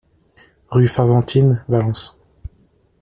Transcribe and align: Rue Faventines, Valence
Rue 0.71 0.87
Faventines, 0.87 1.61
Valence 1.69 2.17